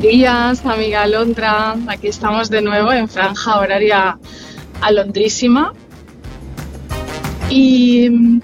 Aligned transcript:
Buenos 0.00 0.16
días, 0.16 0.64
amiga 0.64 1.02
Alondra. 1.02 1.76
Aquí 1.86 2.08
estamos 2.08 2.48
de 2.48 2.62
nuevo 2.62 2.90
en 2.90 3.06
franja 3.06 3.60
horaria 3.60 4.18
alondrísima. 4.80 5.74
Y, 7.50 8.40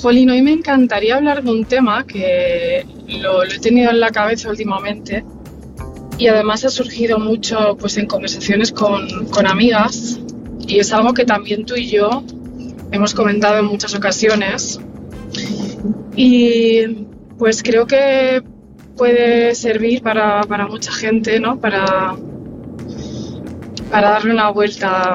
Jolín, 0.00 0.30
hoy 0.30 0.40
me 0.40 0.52
encantaría 0.52 1.16
hablar 1.16 1.42
de 1.42 1.50
un 1.50 1.66
tema 1.66 2.06
que 2.06 2.86
lo, 3.06 3.44
lo 3.44 3.52
he 3.52 3.58
tenido 3.58 3.90
en 3.90 4.00
la 4.00 4.08
cabeza 4.08 4.48
últimamente 4.48 5.26
y 6.16 6.28
además 6.28 6.64
ha 6.64 6.70
surgido 6.70 7.18
mucho 7.18 7.76
pues, 7.78 7.98
en 7.98 8.06
conversaciones 8.06 8.72
con, 8.72 9.26
con 9.26 9.46
amigas 9.46 10.18
y 10.66 10.78
es 10.78 10.90
algo 10.94 11.12
que 11.12 11.26
también 11.26 11.66
tú 11.66 11.74
y 11.76 11.86
yo 11.88 12.24
hemos 12.92 13.12
comentado 13.12 13.58
en 13.58 13.66
muchas 13.66 13.94
ocasiones. 13.94 14.80
Y 16.16 17.04
pues 17.36 17.62
creo 17.62 17.86
que 17.86 18.42
puede 18.98 19.54
servir 19.54 20.02
para, 20.02 20.42
para 20.42 20.66
mucha 20.66 20.92
gente, 20.92 21.40
¿no? 21.40 21.58
Para, 21.58 22.16
para 23.90 24.10
darle 24.10 24.32
una 24.32 24.50
vuelta 24.50 25.14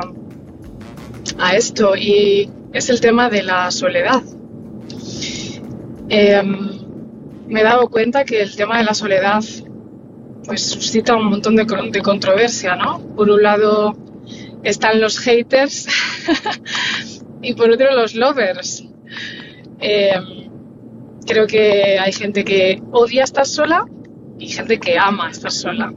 a 1.38 1.56
esto 1.56 1.96
y 1.96 2.50
es 2.72 2.90
el 2.90 3.00
tema 3.02 3.30
de 3.30 3.44
la 3.44 3.70
soledad. 3.70 4.24
Em, 6.10 6.70
me 7.48 7.60
he 7.62 7.64
dado 7.64 7.90
cuenta 7.90 8.24
que 8.24 8.42
el 8.42 8.56
tema 8.56 8.78
de 8.78 8.86
la 8.86 8.94
soledad 8.94 9.44
pues 10.46 10.66
suscita 10.66 11.16
un 11.16 11.28
montón 11.30 11.56
de, 11.56 11.66
de 11.92 12.02
controversia, 12.02 12.76
¿no? 12.76 13.00
Por 13.16 13.30
un 13.30 13.44
lado 13.44 13.96
están 14.64 15.02
los 15.02 15.20
haters 15.20 15.88
y 17.42 17.54
por 17.54 17.70
otro 17.70 17.94
los 17.94 18.16
lovers. 18.16 18.86
Em, 19.80 20.43
creo 21.26 21.48
que 21.48 22.00
hay 22.00 22.12
gente 22.12 22.44
que 22.44 22.82
odia 22.92 23.24
estar 23.24 23.46
sola 23.46 23.86
y 24.40 24.48
gente 24.48 24.80
que 24.80 24.98
ama 24.98 25.30
estar 25.30 25.52
sola. 25.52 25.94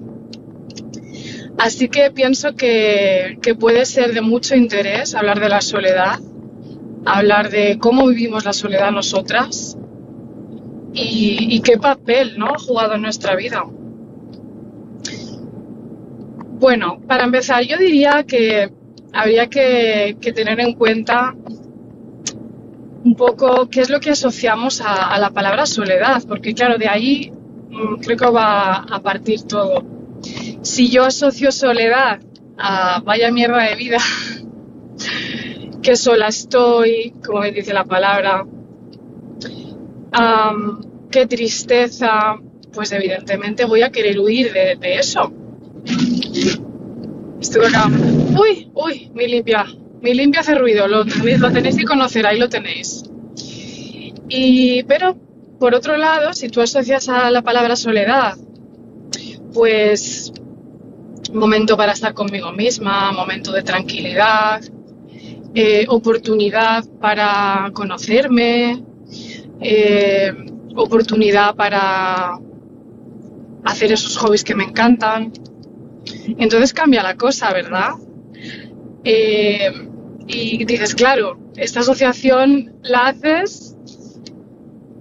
Así 1.58 1.88
que 1.88 2.10
pienso 2.10 2.54
que, 2.54 3.38
que, 3.40 3.54
puede 3.54 3.86
ser 3.86 4.12
de 4.12 4.20
mucho 4.20 4.54
interés 4.54 5.14
hablar 5.14 5.40
de 5.40 5.48
la 5.48 5.62
soledad, 5.62 6.20
hablar 7.06 7.50
de 7.50 7.78
cómo 7.78 8.06
vivimos 8.06 8.44
la 8.44 8.52
soledad 8.52 8.92
nosotras 8.92 9.78
y, 10.92 11.60
qué 11.60 11.78
papel 11.78 12.38
¿no? 12.38 12.46
ha 12.46 12.58
jugado 12.58 12.94
en 12.94 13.02
nuestra 13.02 13.34
vida. 13.36 13.64
Bueno, 16.58 17.00
para 17.06 17.24
empezar, 17.24 17.62
yo 17.64 17.76
diría 17.78 18.24
que 18.26 18.70
habría 19.12 19.48
que 19.48 20.16
tener 20.34 20.60
en 20.60 20.74
cuenta 20.74 21.34
un 23.04 23.14
poco 23.14 23.68
qué 23.68 23.80
es 23.80 23.90
lo 23.90 24.00
que 24.00 24.10
asociamos 24.10 24.80
a, 24.84 25.18
la 25.18 25.30
palabra 25.30 25.66
soledad, 25.66 26.22
porque 26.26 26.54
claro, 26.54 26.78
de 26.78 26.88
ahí 26.88 27.32
mmm, 27.70 27.96
creo 27.96 28.16
que 28.16 28.30
va 28.30 28.74
a 28.76 29.00
partir 29.00 29.42
todo. 29.42 29.84
Si 30.62 30.90
yo 30.90 31.04
asocio 31.04 31.52
soledad 31.52 32.20
a 32.58 33.00
vaya 33.00 33.30
mierda 33.30 33.62
de 33.62 33.76
vida, 33.76 33.98
que 35.82 35.96
sola 35.96 36.28
estoy, 36.28 37.14
como 37.24 37.40
me 37.40 37.52
dice 37.52 37.72
la 37.72 37.84
palabra, 37.84 38.44
um, 40.18 40.80
qué 41.10 41.26
tristeza, 41.26 42.36
pues 42.72 42.92
evidentemente 42.92 43.64
voy 43.64 43.82
a 43.82 43.90
querer 43.90 44.18
huir 44.18 44.52
de, 44.52 44.76
de 44.76 44.98
eso. 44.98 45.32
Estoy 47.40 47.66
acá. 47.66 47.88
Uy, 48.38 48.70
uy, 48.74 49.10
mi 49.14 49.28
limpia. 49.28 49.66
Mi 50.06 50.14
limpia 50.14 50.42
hace 50.42 50.54
ruido, 50.54 50.86
lo 50.86 51.04
tenéis, 51.04 51.40
lo 51.40 51.50
tenéis 51.50 51.76
que 51.76 51.84
conocer, 51.84 52.24
ahí 52.28 52.38
lo 52.38 52.48
tenéis. 52.48 53.02
Y, 54.28 54.84
pero, 54.84 55.16
por 55.58 55.74
otro 55.74 55.96
lado, 55.96 56.32
si 56.32 56.48
tú 56.48 56.60
asocias 56.60 57.08
a 57.08 57.28
la 57.32 57.42
palabra 57.42 57.74
soledad, 57.74 58.36
pues 59.52 60.32
momento 61.32 61.76
para 61.76 61.90
estar 61.90 62.14
conmigo 62.14 62.52
misma, 62.52 63.10
momento 63.10 63.50
de 63.50 63.64
tranquilidad, 63.64 64.62
eh, 65.56 65.86
oportunidad 65.88 66.84
para 67.00 67.72
conocerme, 67.72 68.84
eh, 69.60 70.32
oportunidad 70.76 71.56
para 71.56 72.38
hacer 73.64 73.90
esos 73.90 74.16
hobbies 74.18 74.44
que 74.44 74.54
me 74.54 74.62
encantan. 74.62 75.32
Entonces 76.38 76.72
cambia 76.72 77.02
la 77.02 77.16
cosa, 77.16 77.52
¿verdad? 77.52 77.94
Eh, 79.02 79.72
y 80.26 80.64
dices, 80.64 80.94
claro, 80.94 81.38
esta 81.56 81.80
asociación 81.80 82.74
la 82.82 83.06
haces 83.08 83.76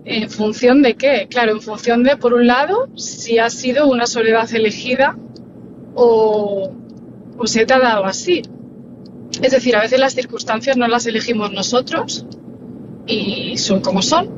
en 0.05 0.29
función 0.29 0.83
de 0.83 0.95
qué? 0.95 1.27
Claro, 1.29 1.53
en 1.53 1.61
función 1.61 2.03
de, 2.03 2.15
por 2.17 2.33
un 2.33 2.45
lado, 2.45 2.89
si 2.95 3.39
ha 3.39 3.49
sido 3.49 3.87
una 3.87 4.05
soledad 4.05 4.53
elegida 4.53 5.17
o, 5.95 6.71
o 7.37 7.47
se 7.47 7.65
te 7.65 7.73
ha 7.73 7.79
dado 7.79 8.05
así. 8.05 8.43
Es 9.41 9.51
decir, 9.51 9.75
a 9.75 9.81
veces 9.81 9.99
las 9.99 10.13
circunstancias 10.13 10.77
no 10.77 10.87
las 10.87 11.07
elegimos 11.07 11.51
nosotros 11.51 12.25
y 13.07 13.57
son 13.57 13.81
como 13.81 14.01
son. 14.01 14.29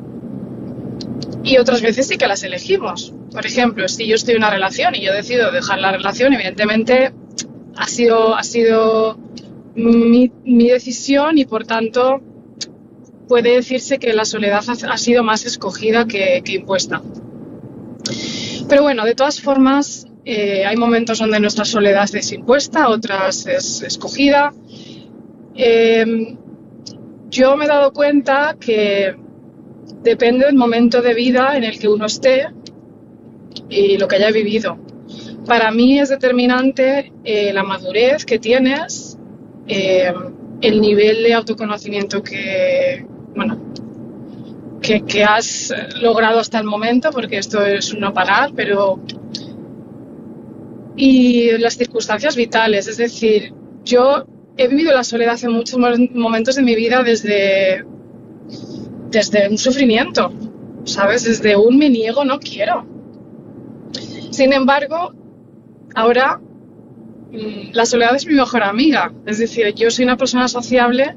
Y 1.44 1.58
otras 1.58 1.82
veces 1.82 2.08
sí 2.08 2.16
que 2.16 2.26
las 2.26 2.42
elegimos. 2.42 3.14
Por 3.30 3.44
ejemplo, 3.44 3.86
si 3.88 4.06
yo 4.06 4.14
estoy 4.14 4.34
en 4.34 4.40
una 4.40 4.50
relación 4.50 4.94
y 4.94 5.04
yo 5.04 5.12
decido 5.12 5.52
dejar 5.52 5.80
la 5.80 5.92
relación, 5.92 6.32
evidentemente 6.32 7.12
ha 7.76 7.86
sido, 7.86 8.34
ha 8.34 8.42
sido 8.42 9.18
mi, 9.78 10.68
decisión 10.68 11.38
y 11.38 11.44
por 11.44 11.64
tanto 11.64 12.20
puede 13.28 13.54
decirse 13.54 13.98
que 13.98 14.12
la 14.12 14.24
soledad 14.24 14.64
ha, 14.68 14.96
sido 14.96 15.22
más 15.22 15.44
escogida 15.44 16.06
que, 16.06 16.42
impuesta. 16.46 17.02
Pero 18.68 18.82
bueno, 18.82 19.04
de 19.04 19.14
todas 19.14 19.40
formas, 19.40 20.06
eh, 20.24 20.64
hay 20.66 20.76
momentos 20.76 21.18
donde 21.18 21.40
nuestra 21.40 21.64
soledad 21.64 22.08
es 22.14 22.32
impuesta, 22.32 22.88
otras 22.88 23.46
es 23.46 23.82
escogida. 23.82 24.52
Eh, 25.54 26.36
yo 27.30 27.56
me 27.56 27.66
he 27.66 27.68
dado 27.68 27.92
cuenta 27.92 28.56
que 28.58 29.14
depende 30.02 30.46
del 30.46 30.56
momento 30.56 31.02
de 31.02 31.14
vida 31.14 31.56
en 31.56 31.64
el 31.64 31.78
que 31.78 31.88
uno 31.88 32.06
esté 32.06 32.48
y 33.68 33.98
lo 33.98 34.08
que 34.08 34.16
haya 34.16 34.30
vivido. 34.30 34.78
Para 35.46 35.70
mí 35.70 35.98
es 35.98 36.08
determinante 36.08 37.12
eh, 37.24 37.52
la 37.52 37.62
madurez 37.62 38.24
que 38.24 38.38
tienes, 38.38 39.17
eh, 39.68 40.12
el 40.60 40.80
nivel 40.80 41.22
de 41.22 41.34
autoconocimiento 41.34 42.22
que, 42.22 43.06
bueno, 43.34 43.60
que, 44.80 45.24
has 45.24 45.72
logrado 46.00 46.40
hasta 46.40 46.58
el 46.58 46.64
momento, 46.64 47.10
porque 47.10 47.38
esto 47.38 47.64
es 47.64 47.92
un 47.92 48.00
no 48.00 48.12
parar, 48.12 48.52
pero... 48.54 49.00
Y 50.96 51.56
las 51.58 51.76
circunstancias 51.76 52.34
vitales, 52.34 52.88
es 52.88 52.96
decir, 52.96 53.52
yo 53.84 54.26
he 54.56 54.66
vivido 54.66 54.92
la 54.92 55.04
soledad 55.04 55.38
en 55.44 55.52
muchos 55.52 55.78
momentos 55.78 56.56
de 56.56 56.62
mi 56.62 56.74
vida 56.74 57.04
desde, 57.04 57.84
desde 59.08 59.48
un 59.48 59.58
sufrimiento, 59.58 60.32
¿sabes? 60.84 61.22
Desde 61.22 61.56
un 61.56 61.78
me 61.78 61.88
niego, 61.88 62.24
no 62.24 62.40
quiero. 62.40 62.84
Sin 64.30 64.52
embargo, 64.52 65.12
ahora 65.94 66.40
la 67.32 67.84
soledad 67.86 68.14
es 68.16 68.26
mi 68.26 68.34
mejor 68.34 68.62
amiga. 68.62 69.12
Es 69.26 69.38
decir, 69.38 69.72
yo 69.74 69.90
soy 69.90 70.04
una 70.04 70.16
persona 70.16 70.48
sociable, 70.48 71.16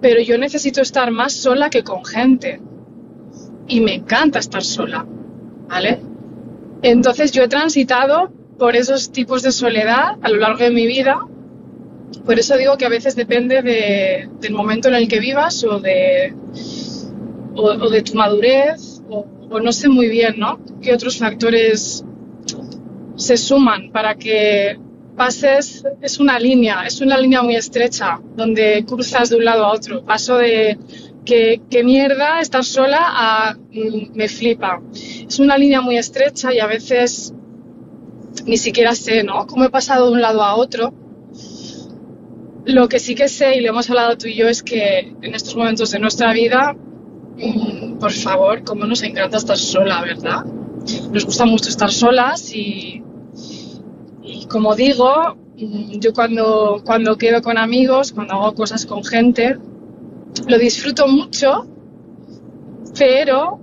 pero 0.00 0.20
yo 0.20 0.38
necesito 0.38 0.80
estar 0.80 1.10
más 1.10 1.32
sola 1.32 1.70
que 1.70 1.82
con 1.82 2.04
gente. 2.04 2.60
Y 3.68 3.80
me 3.80 3.94
encanta 3.94 4.38
estar 4.38 4.62
sola, 4.62 5.04
¿vale? 5.68 6.00
Entonces 6.82 7.32
yo 7.32 7.42
he 7.42 7.48
transitado 7.48 8.30
por 8.58 8.76
esos 8.76 9.10
tipos 9.10 9.42
de 9.42 9.52
soledad 9.52 10.16
a 10.22 10.28
lo 10.28 10.36
largo 10.36 10.58
de 10.58 10.70
mi 10.70 10.86
vida. 10.86 11.26
Por 12.24 12.38
eso 12.38 12.56
digo 12.56 12.76
que 12.76 12.86
a 12.86 12.88
veces 12.88 13.16
depende 13.16 13.62
de, 13.62 14.28
del 14.40 14.52
momento 14.52 14.88
en 14.88 14.94
el 14.94 15.08
que 15.08 15.18
vivas 15.18 15.64
o 15.64 15.80
de, 15.80 16.34
o 17.54 17.90
de 17.90 18.02
tu 18.02 18.14
madurez 18.14 19.02
o, 19.08 19.26
o 19.50 19.60
no 19.60 19.72
sé 19.72 19.88
muy 19.88 20.08
bien, 20.08 20.36
¿no? 20.38 20.60
qué 20.80 20.94
otros 20.94 21.18
factores 21.18 22.04
se 23.16 23.36
suman 23.36 23.90
para 23.90 24.14
que 24.14 24.78
pases, 25.16 25.84
es 26.02 26.20
una 26.20 26.38
línea, 26.38 26.82
es 26.86 27.00
una 27.00 27.18
línea 27.18 27.42
muy 27.42 27.56
estrecha, 27.56 28.20
donde 28.36 28.84
cruzas 28.86 29.30
de 29.30 29.36
un 29.36 29.44
lado 29.44 29.64
a 29.64 29.72
otro. 29.72 30.04
Paso 30.04 30.36
de 30.36 30.78
que, 31.24 31.60
mierda 31.84 32.40
estar 32.40 32.64
sola 32.64 33.00
a 33.00 33.54
mm, 33.54 34.14
me 34.14 34.28
flipa. 34.28 34.80
Es 35.28 35.38
una 35.38 35.58
línea 35.58 35.80
muy 35.80 35.96
estrecha 35.96 36.52
y 36.54 36.60
a 36.60 36.66
veces 36.66 37.34
ni 38.44 38.58
siquiera 38.58 38.94
sé, 38.94 39.24
¿no? 39.24 39.46
Cómo 39.46 39.64
he 39.64 39.70
pasado 39.70 40.06
de 40.06 40.12
un 40.12 40.20
lado 40.20 40.42
a 40.42 40.54
otro. 40.54 40.94
Lo 42.64 42.88
que 42.88 42.98
sí 42.98 43.14
que 43.14 43.28
sé, 43.28 43.56
y 43.56 43.60
lo 43.60 43.70
hemos 43.70 43.88
hablado 43.90 44.16
tú 44.18 44.26
y 44.28 44.34
yo, 44.34 44.48
es 44.48 44.62
que 44.62 45.14
en 45.22 45.34
estos 45.34 45.56
momentos 45.56 45.90
de 45.90 45.98
nuestra 45.98 46.32
vida, 46.32 46.74
mm, 47.36 47.98
por 47.98 48.12
favor, 48.12 48.62
cómo 48.64 48.84
nos 48.84 49.02
encanta 49.02 49.38
estar 49.38 49.56
sola, 49.56 50.02
¿verdad? 50.02 50.44
Nos 51.10 51.24
gusta 51.24 51.44
mucho 51.46 51.68
estar 51.68 51.90
solas 51.90 52.52
y 52.54 53.02
como 54.48 54.74
digo, 54.74 55.36
mm, 55.56 55.98
yo 55.98 56.12
cuando, 56.12 56.82
cuando 56.84 57.16
quedo 57.16 57.42
con 57.42 57.58
amigos, 57.58 58.12
cuando 58.12 58.34
hago 58.34 58.54
cosas 58.54 58.86
con 58.86 59.04
gente, 59.04 59.58
lo 60.46 60.58
disfruto 60.58 61.06
mucho, 61.08 61.66
pero 62.98 63.60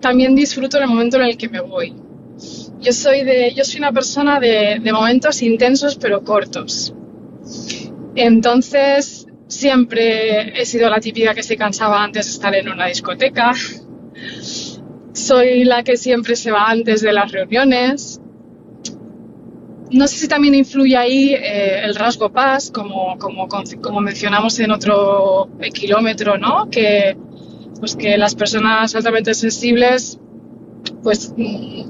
también 0.00 0.34
disfruto 0.34 0.78
el 0.78 0.86
momento 0.88 1.16
en 1.16 1.24
el 1.24 1.36
que 1.36 1.48
me 1.48 1.60
voy. 1.60 1.94
Yo 2.80 2.92
soy, 2.92 3.22
de, 3.22 3.52
yo 3.54 3.64
soy 3.64 3.78
una 3.78 3.92
persona 3.92 4.40
de 4.40 4.80
momentos 4.92 5.42
intensos 5.42 5.96
pero 5.96 6.24
cortos. 6.24 6.92
Entonces, 8.14 9.26
siempre 9.52 10.60
he 10.60 10.64
sido 10.64 10.88
la 10.88 10.98
típica 11.00 11.34
que 11.34 11.42
se 11.42 11.56
cansaba 11.56 12.02
antes 12.02 12.26
de 12.26 12.32
estar 12.32 12.54
en 12.54 12.68
una 12.68 12.86
discoteca. 12.86 13.52
Soy 15.12 15.64
la 15.64 15.82
que 15.82 15.96
siempre 15.96 16.36
se 16.36 16.50
va 16.50 16.70
antes 16.70 17.02
de 17.02 17.12
las 17.12 17.30
reuniones. 17.30 18.11
No 19.92 20.08
sé 20.08 20.16
si 20.16 20.28
también 20.28 20.54
influye 20.54 20.96
ahí 20.96 21.34
eh, 21.34 21.80
el 21.84 21.94
rasgo 21.94 22.32
paz, 22.32 22.70
como, 22.70 23.18
como, 23.18 24.00
mencionamos 24.00 24.58
en 24.58 24.70
otro 24.70 25.50
kilómetro, 25.74 26.38
¿no? 26.38 26.70
Que, 26.70 27.16
pues 27.78 27.94
que 27.94 28.16
las 28.16 28.34
personas 28.34 28.94
altamente 28.94 29.34
sensibles, 29.34 30.18
pues 31.02 31.34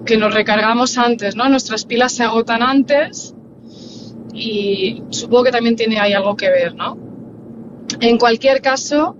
que 0.04 0.16
nos 0.16 0.34
recargamos 0.34 0.98
antes, 0.98 1.36
¿no? 1.36 1.48
Nuestras 1.48 1.84
pilas 1.84 2.12
se 2.12 2.24
agotan 2.24 2.62
antes 2.62 3.34
y 4.34 5.02
supongo 5.10 5.44
que 5.44 5.52
también 5.52 5.76
tiene 5.76 6.00
ahí 6.00 6.12
algo 6.12 6.36
que 6.36 6.50
ver, 6.50 6.74
¿no? 6.74 6.98
En 8.00 8.18
cualquier 8.18 8.60
caso, 8.62 9.16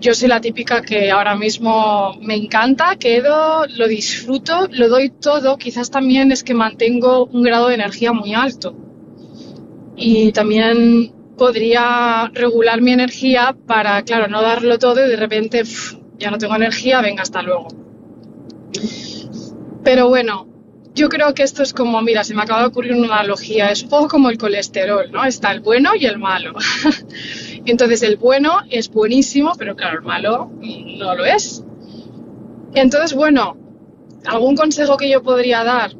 yo 0.00 0.14
soy 0.14 0.28
la 0.28 0.40
típica 0.40 0.82
que 0.82 1.10
ahora 1.10 1.34
mismo 1.34 2.14
me 2.20 2.34
encanta, 2.34 2.96
quedo, 2.96 3.66
lo 3.66 3.88
disfruto, 3.88 4.68
lo 4.70 4.88
doy 4.88 5.10
todo, 5.10 5.56
quizás 5.56 5.90
también 5.90 6.32
es 6.32 6.42
que 6.42 6.54
mantengo 6.54 7.26
un 7.26 7.42
grado 7.42 7.68
de 7.68 7.74
energía 7.74 8.12
muy 8.12 8.34
alto. 8.34 8.74
Y 9.96 10.32
también 10.32 11.12
podría 11.36 12.30
regular 12.32 12.80
mi 12.80 12.92
energía 12.92 13.56
para, 13.66 14.02
claro, 14.02 14.28
no 14.28 14.42
darlo 14.42 14.78
todo 14.78 15.04
y 15.04 15.08
de 15.08 15.16
repente 15.16 15.62
ya 16.18 16.30
no 16.30 16.38
tengo 16.38 16.56
energía, 16.56 17.00
venga, 17.00 17.22
hasta 17.22 17.42
luego. 17.42 17.68
Pero 19.84 20.08
bueno, 20.08 20.48
yo 20.94 21.08
creo 21.08 21.34
que 21.34 21.42
esto 21.42 21.62
es 21.62 21.72
como, 21.72 22.00
mira, 22.02 22.24
se 22.24 22.34
me 22.34 22.42
acaba 22.42 22.62
de 22.62 22.68
ocurrir 22.68 22.94
una 22.94 23.18
analogía, 23.18 23.70
es 23.70 23.82
un 23.82 23.90
poco 23.90 24.08
como 24.08 24.30
el 24.30 24.38
colesterol, 24.38 25.10
¿no? 25.12 25.24
Está 25.24 25.52
el 25.52 25.60
bueno 25.60 25.90
y 25.94 26.06
el 26.06 26.18
malo. 26.18 26.54
Entonces 27.66 28.02
el 28.02 28.16
bueno 28.16 28.60
es 28.70 28.88
buenísimo, 28.88 29.52
pero 29.58 29.74
claro, 29.74 29.98
el 29.98 30.04
malo 30.04 30.50
no 30.60 31.14
lo 31.14 31.24
es. 31.24 31.64
Entonces, 32.74 33.14
bueno, 33.14 33.56
algún 34.24 34.56
consejo 34.56 34.96
que 34.96 35.10
yo 35.10 35.22
podría 35.22 35.64
dar 35.64 35.92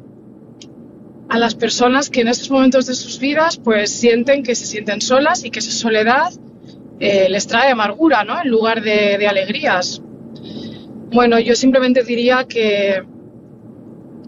a 1.29 1.39
las 1.39 1.55
personas 1.55 2.09
que 2.09 2.21
en 2.21 2.29
estos 2.29 2.51
momentos 2.51 2.87
de 2.87 2.95
sus 2.95 3.19
vidas 3.19 3.57
pues 3.57 3.91
sienten 3.91 4.43
que 4.43 4.55
se 4.55 4.65
sienten 4.65 5.01
solas 5.01 5.45
y 5.45 5.51
que 5.51 5.59
esa 5.59 5.73
soledad 5.73 6.33
eh, 7.01 7.29
les 7.29 7.47
trae 7.47 7.73
amargura, 7.73 8.25
¿no? 8.25 8.41
En 8.41 8.49
lugar 8.49 8.83
de, 8.83 9.19
de 9.19 9.27
alegrías. 9.27 10.01
Bueno, 11.11 11.39
yo 11.41 11.55
simplemente 11.55 12.05
diría 12.05 12.45
que 12.49 13.03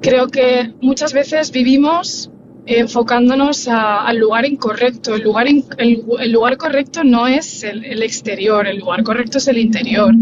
creo 0.00 0.28
que 0.28 0.72
muchas 0.80 1.12
veces 1.12 1.50
vivimos 1.50 2.30
enfocándonos 2.68 3.66
al 3.68 4.18
lugar 4.18 4.44
incorrecto. 4.44 5.14
El 5.14 5.22
lugar, 5.22 5.46
el, 5.48 6.32
lugar 6.32 6.58
correcto 6.58 7.02
no 7.02 7.26
es 7.26 7.64
el, 7.64 8.02
exterior, 8.02 8.66
el 8.66 8.78
lugar 8.78 9.02
correcto 9.02 9.38
es 9.38 9.48
el 9.48 9.56
interior. 9.58 10.14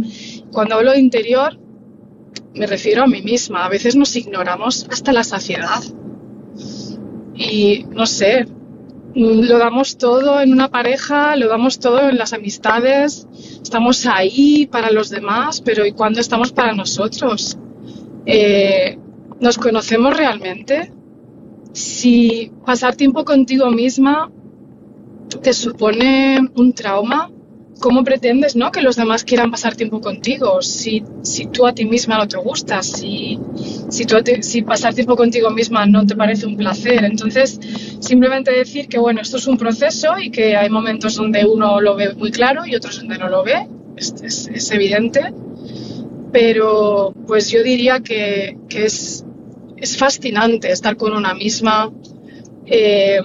Cuando 0.52 0.76
hablo 0.76 0.92
de 0.92 1.00
interior, 1.00 1.58
me 2.54 2.66
refiero 2.66 3.02
a 3.02 3.06
mí 3.08 3.20
misma. 3.20 3.64
A 3.64 3.68
veces 3.68 3.96
nos 3.96 4.14
ignoramos 4.14 4.86
hasta 4.90 5.12
la 5.12 5.24
saciedad. 5.24 5.82
Y 7.34 7.84
no 7.90 8.06
sé, 8.06 8.46
lo 9.14 9.58
damos 9.58 9.98
todo 9.98 10.40
en 10.40 10.52
una 10.52 10.68
pareja, 10.68 11.34
lo 11.34 11.48
damos 11.48 11.80
todo 11.80 12.08
en 12.08 12.16
las 12.16 12.32
amistades, 12.32 13.26
estamos 13.60 14.06
ahí 14.06 14.66
para 14.66 14.90
los 14.92 15.10
demás, 15.10 15.60
pero 15.62 15.84
¿y 15.84 15.92
cuándo 15.92 16.20
estamos 16.20 16.52
para 16.52 16.74
nosotros? 16.74 17.58
Eh, 18.24 18.98
¿Nos 19.40 19.58
conocemos 19.58 20.16
realmente? 20.16 20.95
Si 21.76 22.50
pasar 22.64 22.96
tiempo 22.96 23.22
contigo 23.26 23.70
misma 23.70 24.30
te 25.42 25.52
supone 25.52 26.40
un 26.54 26.72
trauma, 26.72 27.30
¿cómo 27.80 28.02
pretendes 28.02 28.56
¿no? 28.56 28.70
que 28.70 28.80
los 28.80 28.96
demás 28.96 29.24
quieran 29.24 29.50
pasar 29.50 29.76
tiempo 29.76 30.00
contigo 30.00 30.62
si, 30.62 31.04
si 31.20 31.48
tú 31.48 31.66
a 31.66 31.74
ti 31.74 31.84
misma 31.84 32.16
no 32.16 32.26
te 32.26 32.38
gustas, 32.38 32.86
si, 32.86 33.38
si, 33.90 34.62
pasar 34.62 34.94
tiempo 34.94 35.16
contigo 35.16 35.50
misma 35.50 35.84
no 35.84 36.06
te 36.06 36.16
parece 36.16 36.46
un 36.46 36.56
placer? 36.56 37.04
Entonces, 37.04 37.60
simplemente 38.00 38.52
decir 38.52 38.88
que 38.88 38.98
bueno, 38.98 39.20
esto 39.20 39.36
es 39.36 39.46
un 39.46 39.58
proceso 39.58 40.18
y 40.18 40.30
que 40.30 40.56
hay 40.56 40.70
momentos 40.70 41.16
donde 41.16 41.44
uno 41.44 41.82
lo 41.82 41.94
ve 41.94 42.14
muy 42.14 42.30
claro 42.30 42.64
y 42.64 42.74
otros 42.74 43.00
donde 43.00 43.18
no 43.18 43.28
lo 43.28 43.44
ve, 43.44 43.68
es, 43.98 44.14
es, 44.22 44.48
es 44.48 44.70
evidente, 44.70 45.30
pero 46.32 47.12
pues 47.26 47.50
yo 47.50 47.62
diría 47.62 48.00
que, 48.00 48.56
que 48.70 48.86
es 48.86 49.25
es 49.76 49.96
fascinante 49.96 50.70
estar 50.70 50.96
con 50.96 51.12
una 51.12 51.34
misma, 51.34 51.92
eh, 52.66 53.20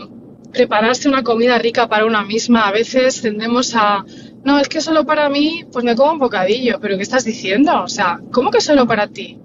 prepararse 0.51 1.07
una 1.07 1.23
comida 1.23 1.57
rica 1.57 1.87
para 1.87 2.05
una 2.05 2.23
misma. 2.23 2.67
A 2.67 2.71
veces 2.71 3.21
tendemos 3.21 3.73
a, 3.75 4.05
no, 4.43 4.59
es 4.59 4.67
que 4.67 4.81
solo 4.81 5.05
para 5.05 5.29
mí, 5.29 5.65
pues 5.71 5.85
me 5.85 5.95
como 5.95 6.13
un 6.13 6.19
bocadillo, 6.19 6.79
pero 6.81 6.97
¿qué 6.97 7.03
estás 7.03 7.23
diciendo? 7.23 7.83
O 7.83 7.87
sea, 7.87 8.19
¿cómo 8.31 8.51
que 8.51 8.61
solo 8.61 8.85
para 8.85 9.07
ti? 9.07 9.39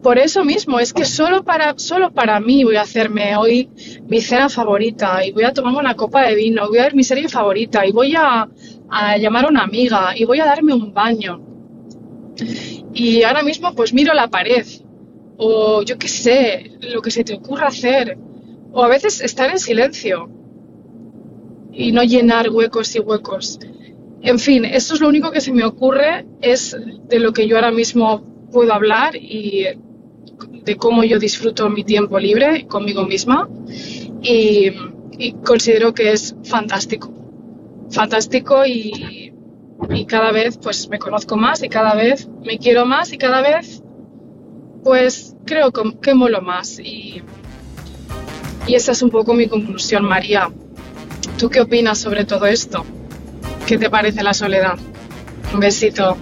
Por 0.00 0.18
eso 0.18 0.44
mismo, 0.44 0.78
es 0.78 0.92
que 0.92 1.04
solo 1.04 1.42
para, 1.42 1.74
solo 1.76 2.12
para 2.12 2.38
mí 2.38 2.62
voy 2.62 2.76
a 2.76 2.82
hacerme 2.82 3.34
hoy 3.36 3.68
mi 4.06 4.20
cena 4.20 4.48
favorita 4.48 5.26
y 5.26 5.32
voy 5.32 5.42
a 5.42 5.52
tomarme 5.52 5.80
una 5.80 5.96
copa 5.96 6.22
de 6.22 6.36
vino, 6.36 6.68
voy 6.68 6.78
a 6.78 6.84
ver 6.84 6.94
mi 6.94 7.02
serie 7.02 7.28
favorita 7.28 7.84
y 7.84 7.90
voy 7.90 8.14
a, 8.14 8.48
a 8.88 9.16
llamar 9.16 9.46
a 9.46 9.48
una 9.48 9.64
amiga 9.64 10.16
y 10.16 10.24
voy 10.24 10.38
a 10.38 10.44
darme 10.44 10.72
un 10.72 10.94
baño. 10.94 11.42
Y 12.94 13.24
ahora 13.24 13.42
mismo 13.42 13.74
pues 13.74 13.92
miro 13.92 14.14
la 14.14 14.28
pared 14.28 14.64
o 15.44 15.82
yo 15.82 15.98
qué 15.98 16.08
sé, 16.08 16.70
lo 16.80 17.02
que 17.02 17.10
se 17.10 17.24
te 17.24 17.34
ocurra 17.34 17.66
hacer, 17.66 18.16
o 18.72 18.84
a 18.84 18.88
veces 18.88 19.20
estar 19.20 19.50
en 19.50 19.58
silencio 19.58 20.30
y 21.72 21.90
no 21.90 22.04
llenar 22.04 22.48
huecos 22.50 22.94
y 22.94 23.00
huecos. 23.00 23.58
En 24.22 24.38
fin, 24.38 24.64
eso 24.64 24.94
es 24.94 25.00
lo 25.00 25.08
único 25.08 25.32
que 25.32 25.40
se 25.40 25.52
me 25.52 25.64
ocurre, 25.64 26.26
es 26.40 26.76
de 27.08 27.18
lo 27.18 27.32
que 27.32 27.48
yo 27.48 27.56
ahora 27.56 27.72
mismo 27.72 28.22
puedo 28.52 28.72
hablar 28.72 29.16
y 29.16 29.66
de 30.64 30.76
cómo 30.76 31.02
yo 31.02 31.18
disfruto 31.18 31.68
mi 31.68 31.82
tiempo 31.82 32.20
libre 32.20 32.66
conmigo 32.68 33.04
misma. 33.04 33.48
Y, 34.22 34.70
considero 35.44 35.92
que 35.92 36.12
es 36.12 36.34
fantástico, 36.44 37.12
fantástico 37.90 38.64
y, 38.66 39.32
y 39.90 40.06
cada 40.06 40.32
vez 40.32 40.58
pues 40.58 40.88
me 40.88 40.98
conozco 40.98 41.36
más 41.36 41.62
y 41.62 41.68
cada 41.68 41.94
vez 41.94 42.28
me 42.44 42.58
quiero 42.58 42.86
más 42.86 43.12
y 43.12 43.18
cada 43.18 43.40
vez 43.40 43.82
pues 44.82 45.31
creo 45.44 45.72
que 45.72 46.14
molo 46.14 46.40
más 46.40 46.78
y, 46.78 47.22
y 48.66 48.74
esa 48.74 48.92
es 48.92 49.02
un 49.02 49.10
poco 49.10 49.34
mi 49.34 49.48
conclusión, 49.48 50.04
María. 50.04 50.50
¿Tú 51.38 51.48
qué 51.50 51.60
opinas 51.60 51.98
sobre 51.98 52.24
todo 52.24 52.46
esto? 52.46 52.84
¿Qué 53.66 53.78
te 53.78 53.90
parece 53.90 54.22
la 54.22 54.34
soledad? 54.34 54.78
Un 55.52 55.60
besito. 55.60 56.16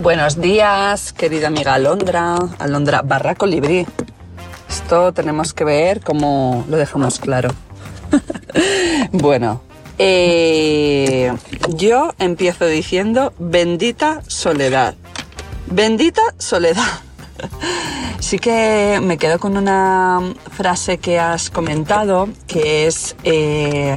Buenos 0.00 0.40
días, 0.40 1.12
querida 1.12 1.48
amiga 1.48 1.74
Alondra, 1.74 2.36
Alondra 2.58 3.02
barra 3.02 3.34
colibrí. 3.34 3.86
Esto 4.68 5.12
tenemos 5.12 5.52
que 5.52 5.64
ver 5.64 6.00
cómo 6.00 6.64
lo 6.68 6.76
dejamos 6.76 7.18
claro. 7.18 7.50
bueno, 9.12 9.60
eh, 9.98 11.32
yo 11.68 12.14
empiezo 12.18 12.66
diciendo 12.66 13.32
bendita 13.38 14.22
soledad. 14.26 14.94
Bendita 15.66 16.22
soledad. 16.38 17.00
Sí 18.20 18.40
que 18.40 19.00
me 19.00 19.16
quedo 19.16 19.38
con 19.38 19.56
una 19.56 20.20
frase 20.50 20.98
que 20.98 21.20
has 21.20 21.50
comentado, 21.50 22.28
que 22.48 22.88
es, 22.88 23.14
eh, 23.22 23.96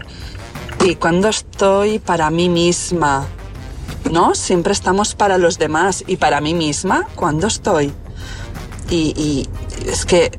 y 0.86 0.96
cuando 0.96 1.28
estoy 1.28 1.98
para 1.98 2.30
mí 2.30 2.48
misma, 2.48 3.28
¿no? 4.12 4.36
Siempre 4.36 4.74
estamos 4.74 5.16
para 5.16 5.40
los 5.40 5.58
demás 5.58 6.04
y 6.06 6.18
para 6.18 6.40
mí 6.40 6.54
misma, 6.54 7.08
cuando 7.16 7.48
estoy. 7.48 7.92
Y, 8.92 9.14
y 9.18 9.50
es 9.90 10.06
que 10.06 10.32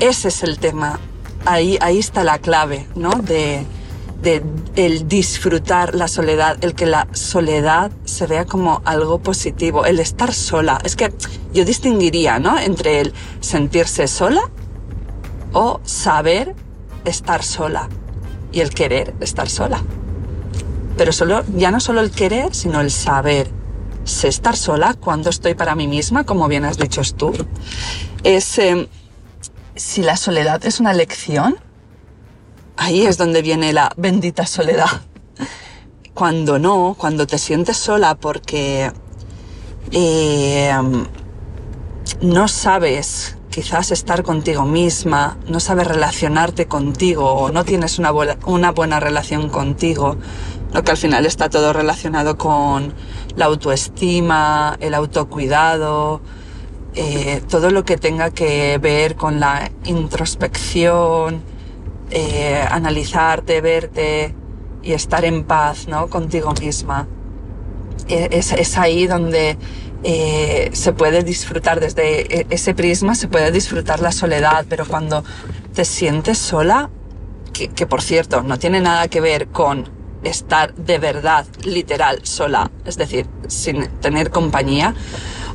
ese 0.00 0.28
es 0.28 0.42
el 0.42 0.58
tema, 0.58 0.98
ahí, 1.46 1.78
ahí 1.80 2.00
está 2.00 2.24
la 2.24 2.38
clave, 2.38 2.88
¿no? 2.96 3.10
De, 3.12 3.64
de 4.22 4.42
el 4.76 5.08
disfrutar 5.08 5.94
la 5.94 6.08
soledad, 6.08 6.62
el 6.62 6.74
que 6.74 6.86
la 6.86 7.08
soledad 7.12 7.90
se 8.04 8.26
vea 8.26 8.44
como 8.44 8.82
algo 8.84 9.18
positivo, 9.18 9.86
el 9.86 9.98
estar 9.98 10.32
sola. 10.34 10.80
Es 10.84 10.96
que 10.96 11.12
yo 11.52 11.64
distinguiría, 11.64 12.38
¿no? 12.38 12.58
Entre 12.58 13.00
el 13.00 13.14
sentirse 13.40 14.06
sola 14.08 14.42
o 15.52 15.80
saber 15.84 16.54
estar 17.04 17.42
sola 17.42 17.88
y 18.52 18.60
el 18.60 18.70
querer 18.70 19.14
estar 19.20 19.48
sola. 19.48 19.82
Pero 20.96 21.12
solo, 21.12 21.42
ya 21.56 21.70
no 21.70 21.80
solo 21.80 22.00
el 22.00 22.10
querer, 22.10 22.54
sino 22.54 22.80
el 22.80 22.90
saber. 22.90 23.50
Estar 24.24 24.56
sola 24.56 24.94
cuando 24.94 25.30
estoy 25.30 25.54
para 25.54 25.74
mí 25.74 25.86
misma, 25.86 26.24
como 26.24 26.48
bien 26.48 26.64
has 26.64 26.78
dicho 26.78 27.00
tú. 27.16 27.32
Es, 28.24 28.58
em, 28.58 28.86
si 29.76 30.02
la 30.02 30.16
soledad 30.16 30.64
es 30.64 30.80
una 30.80 30.92
lección, 30.92 31.56
ahí 32.80 33.02
es 33.02 33.18
donde 33.18 33.42
viene 33.42 33.72
la 33.72 33.92
bendita 33.96 34.46
soledad. 34.46 35.02
Cuando 36.14 36.58
no, 36.58 36.96
cuando 36.98 37.26
te 37.26 37.36
sientes 37.36 37.76
sola 37.76 38.14
porque 38.14 38.90
em, 39.92 41.06
no 42.22 42.48
sabes 42.48 43.36
quizás 43.50 43.90
estar 43.90 44.22
contigo 44.22 44.64
misma, 44.64 45.36
no 45.46 45.60
sabes 45.60 45.86
relacionarte 45.86 46.66
contigo 46.66 47.30
o 47.30 47.52
no 47.52 47.64
tienes 47.64 47.98
una 47.98 48.10
buena, 48.12 48.38
una 48.46 48.72
buena 48.72 48.98
relación 48.98 49.50
contigo, 49.50 50.16
lo 50.72 50.82
que 50.82 50.90
al 50.90 50.96
final 50.96 51.26
está 51.26 51.50
todo 51.50 51.72
relacionado 51.74 52.38
con 52.38 52.94
la 53.36 53.44
autoestima, 53.44 54.76
el 54.80 54.94
autocuidado, 54.94 56.22
eh, 56.94 57.42
todo 57.48 57.70
lo 57.70 57.84
que 57.84 57.98
tenga 57.98 58.30
que 58.30 58.78
ver 58.78 59.16
con 59.16 59.38
la 59.38 59.70
introspección, 59.84 61.42
eh, 62.10 62.64
analizarte, 62.70 63.60
verte 63.60 64.34
y 64.82 64.92
estar 64.92 65.24
en 65.24 65.44
paz 65.44 65.88
¿no? 65.88 66.08
contigo 66.08 66.52
misma. 66.60 67.06
E, 68.08 68.28
es, 68.32 68.52
es 68.52 68.78
ahí 68.78 69.06
donde 69.06 69.56
eh, 70.02 70.70
se 70.72 70.92
puede 70.92 71.22
disfrutar 71.22 71.80
desde 71.80 72.40
e, 72.40 72.46
ese 72.50 72.74
prisma, 72.74 73.14
se 73.14 73.28
puede 73.28 73.52
disfrutar 73.52 74.00
la 74.00 74.12
soledad, 74.12 74.64
pero 74.68 74.86
cuando 74.86 75.24
te 75.74 75.84
sientes 75.84 76.38
sola, 76.38 76.90
que, 77.52 77.68
que 77.68 77.86
por 77.86 78.02
cierto 78.02 78.42
no 78.42 78.58
tiene 78.58 78.80
nada 78.80 79.08
que 79.08 79.20
ver 79.20 79.48
con 79.48 79.88
estar 80.22 80.74
de 80.74 80.98
verdad, 80.98 81.46
literal, 81.64 82.20
sola, 82.24 82.70
es 82.84 82.96
decir, 82.96 83.26
sin 83.48 83.88
tener 84.00 84.30
compañía, 84.30 84.94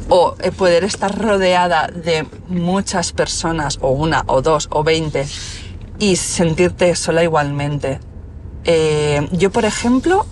o 0.10 0.36
eh, 0.40 0.52
poder 0.52 0.84
estar 0.84 1.18
rodeada 1.18 1.88
de 1.88 2.26
muchas 2.48 3.12
personas, 3.12 3.80
o 3.82 3.90
una, 3.90 4.24
o 4.28 4.42
dos, 4.42 4.68
o 4.72 4.84
veinte, 4.84 5.26
y 6.00 6.16
sentirte 6.16 6.96
sola 6.96 7.24
igualmente. 7.24 8.00
Eh, 8.64 9.28
yo, 9.32 9.52
por 9.52 9.66
ejemplo, 9.66 10.26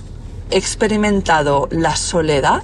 he 0.50 0.58
experimentado 0.58 1.68
la 1.72 1.96
soledad 1.96 2.64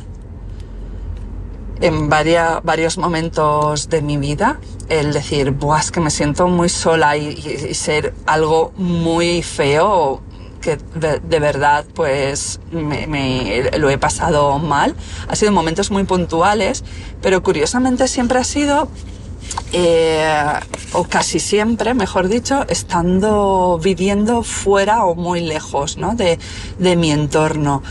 en 1.81 2.09
varios 2.09 2.97
momentos 2.97 3.89
de 3.89 4.01
mi 4.01 4.17
vida, 4.17 4.59
el 4.89 5.13
decir, 5.13 5.51
Buah, 5.51 5.79
es 5.79 5.91
que 5.91 6.01
me 6.01 6.11
siento 6.11 6.47
muy 6.47 6.67
sola 6.67 7.15
y, 7.15 7.35
ser 7.73 8.13
algo 8.25 8.73
muy 8.75 9.41
feo 9.41 10.21
que 10.59 10.77
de 10.93 11.39
verdad 11.39 11.85
pues 11.93 12.59
me, 12.71 13.71
lo 13.77 13.89
he 13.89 13.97
pasado 13.97 14.59
mal. 14.59 14.93
Ha 15.29 15.35
sido 15.35 15.53
momentos 15.53 15.89
muy 15.89 16.03
puntuales, 16.03 16.83
pero 17.21 17.41
curiosamente 17.41 18.09
siempre 18.09 18.39
ha 18.39 18.43
sido, 18.43 18.89
eh, 19.73 20.53
o 20.93 21.03
casi 21.03 21.39
siempre, 21.39 21.93
mejor 21.93 22.27
dicho, 22.27 22.65
estando 22.67 23.79
viviendo 23.81 24.43
fuera 24.43 25.05
o 25.05 25.15
muy 25.15 25.41
lejos 25.41 25.97
¿no? 25.97 26.15
de, 26.15 26.39
de 26.77 26.95
mi 26.95 27.11
entorno. 27.11 27.83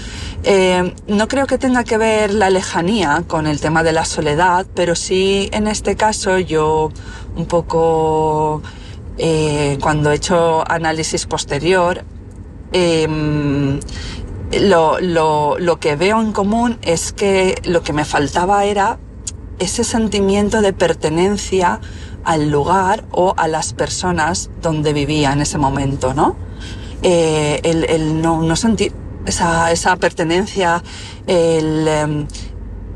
Eh, 0.44 0.94
no 1.06 1.28
creo 1.28 1.46
que 1.46 1.58
tenga 1.58 1.84
que 1.84 1.98
ver 1.98 2.32
la 2.32 2.50
lejanía 2.50 3.24
con 3.26 3.46
el 3.46 3.60
tema 3.60 3.82
de 3.82 3.92
la 3.92 4.04
soledad, 4.04 4.66
pero 4.74 4.94
sí 4.94 5.48
en 5.52 5.66
este 5.66 5.96
caso 5.96 6.38
yo 6.38 6.90
un 7.36 7.46
poco 7.46 8.62
eh, 9.18 9.78
cuando 9.80 10.12
he 10.12 10.14
hecho 10.14 10.68
análisis 10.70 11.26
posterior 11.26 12.04
Em, 12.72 13.80
lo, 14.52 15.00
lo, 15.00 15.58
lo 15.58 15.80
que 15.80 15.96
veo 15.96 16.20
en 16.20 16.32
común 16.32 16.78
es 16.82 17.12
que 17.12 17.60
lo 17.64 17.82
que 17.82 17.92
me 17.92 18.04
faltaba 18.04 18.64
era 18.64 18.98
ese 19.58 19.84
sentimiento 19.84 20.60
de 20.60 20.72
pertenencia 20.72 21.80
al 22.24 22.50
lugar 22.50 23.04
o 23.10 23.34
a 23.36 23.48
las 23.48 23.72
personas 23.72 24.50
donde 24.60 24.92
vivía 24.92 25.32
en 25.32 25.40
ese 25.40 25.58
momento, 25.58 26.14
¿no? 26.14 26.36
Eh, 27.02 27.60
el, 27.62 27.84
el, 27.84 28.20
no, 28.20 28.42
no 28.42 28.56
sentir 28.56 28.92
esa, 29.24 29.70
esa 29.70 29.96
pertenencia, 29.96 30.82
el, 31.26 31.86
em, 31.86 32.26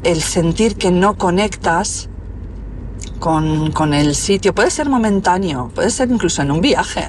el, 0.03 0.23
sentir 0.23 0.77
que 0.77 0.91
no 0.91 1.17
conectas 1.17 2.09
con, 3.21 3.71
con 3.71 3.95
el 3.95 4.15
sitio, 4.15 4.55
puede 4.55 4.71
ser 4.71 4.89
momentáneo, 4.89 5.71
puede 5.75 5.91
ser 5.91 6.11
incluso 6.11 6.43
en 6.43 6.51
un 6.51 6.61
viaje, 6.61 7.09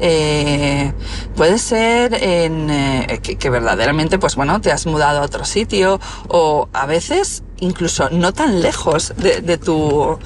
eh, 0.00 0.92
puede 1.36 1.58
ser 1.58 2.14
en, 2.14 2.70
eh, 2.70 3.20
que, 3.22 3.50
verdaderamente, 3.50 4.18
pues 4.18 4.36
bueno, 4.36 4.60
te 4.60 4.72
has 4.72 4.86
mudado 4.86 5.20
a 5.20 5.22
otro 5.22 5.44
sitio 5.44 6.00
o 6.28 6.68
a 6.72 6.86
veces 6.86 7.42
incluso 7.60 8.10
no 8.10 8.32
tan 8.32 8.60
lejos 8.60 9.14
de, 9.16 9.40
de 9.40 9.58
tu, 9.58 10.18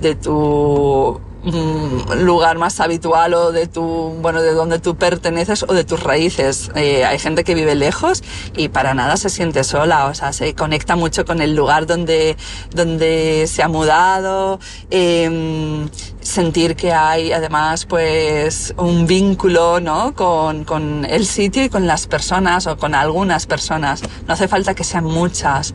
de 0.00 0.14
tu 0.14 1.20
Mm, 1.46 2.24
lugar 2.24 2.58
más 2.58 2.80
habitual 2.80 3.32
o 3.34 3.52
de 3.52 3.68
tu, 3.68 3.82
bueno, 4.20 4.42
de 4.42 4.52
donde 4.52 4.80
tú 4.80 4.96
perteneces 4.96 5.62
o 5.62 5.72
de 5.74 5.84
tus 5.84 6.02
raíces. 6.02 6.72
Eh, 6.74 7.04
hay 7.04 7.20
gente 7.20 7.44
que 7.44 7.54
vive 7.54 7.76
lejos 7.76 8.24
y 8.56 8.68
para 8.68 8.94
nada 8.94 9.16
se 9.16 9.30
siente 9.30 9.62
sola, 9.62 10.06
o 10.06 10.14
sea, 10.14 10.32
se 10.32 10.56
conecta 10.56 10.96
mucho 10.96 11.24
con 11.24 11.40
el 11.40 11.54
lugar 11.54 11.86
donde, 11.86 12.36
donde 12.74 13.46
se 13.46 13.62
ha 13.62 13.68
mudado, 13.68 14.58
eh, 14.90 15.86
sentir 16.20 16.74
que 16.74 16.92
hay 16.92 17.30
además 17.30 17.86
pues 17.86 18.74
un 18.76 19.06
vínculo, 19.06 19.78
¿no? 19.78 20.16
Con, 20.16 20.64
con 20.64 21.04
el 21.04 21.26
sitio 21.26 21.62
y 21.62 21.68
con 21.68 21.86
las 21.86 22.08
personas 22.08 22.66
o 22.66 22.76
con 22.76 22.92
algunas 22.92 23.46
personas. 23.46 24.02
No 24.26 24.34
hace 24.34 24.48
falta 24.48 24.74
que 24.74 24.82
sean 24.82 25.04
muchas 25.04 25.74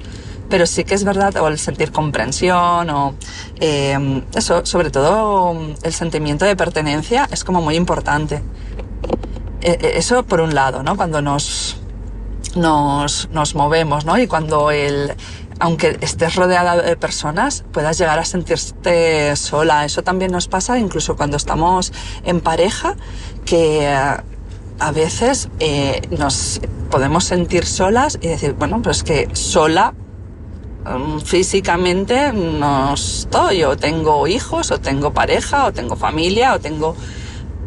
pero 0.51 0.67
sí 0.67 0.83
que 0.83 0.93
es 0.93 1.05
verdad, 1.05 1.35
o 1.37 1.47
el 1.47 1.57
sentir 1.57 1.91
comprensión, 1.91 2.89
o 2.89 3.15
eh, 3.59 4.21
eso, 4.35 4.65
sobre 4.65 4.91
todo 4.91 5.57
el 5.81 5.93
sentimiento 5.93 6.45
de 6.45 6.55
pertenencia 6.55 7.27
es 7.31 7.43
como 7.43 7.61
muy 7.61 7.75
importante. 7.75 8.43
E, 9.61 9.71
e, 9.71 9.97
eso 9.97 10.23
por 10.23 10.41
un 10.41 10.53
lado, 10.53 10.83
¿no? 10.83 10.97
Cuando 10.97 11.21
nos, 11.21 11.77
nos, 12.55 13.29
nos 13.31 13.55
movemos, 13.55 14.05
¿no? 14.05 14.17
Y 14.19 14.27
cuando 14.27 14.71
el, 14.71 15.15
aunque 15.59 15.97
estés 16.01 16.35
rodeada 16.35 16.81
de 16.81 16.97
personas, 16.97 17.63
puedas 17.71 17.97
llegar 17.97 18.19
a 18.19 18.25
sentirte 18.25 19.33
sola. 19.37 19.85
Eso 19.85 20.03
también 20.03 20.33
nos 20.33 20.49
pasa 20.49 20.77
incluso 20.77 21.15
cuando 21.15 21.37
estamos 21.37 21.93
en 22.25 22.41
pareja, 22.41 22.97
que 23.45 23.87
a 23.87 24.91
veces 24.91 25.47
eh, 25.59 26.01
nos 26.17 26.59
podemos 26.89 27.23
sentir 27.23 27.65
solas 27.65 28.17
y 28.21 28.27
decir, 28.27 28.53
bueno, 28.53 28.81
pues 28.81 29.03
que 29.03 29.29
sola 29.33 29.93
físicamente 31.23 32.33
no 32.33 32.93
estoy, 32.93 33.63
o 33.63 33.77
tengo 33.77 34.27
hijos, 34.27 34.71
o 34.71 34.79
tengo 34.79 35.13
pareja, 35.13 35.65
o 35.65 35.71
tengo 35.71 35.95
familia, 35.95 36.53
o 36.53 36.59
tengo... 36.59 36.95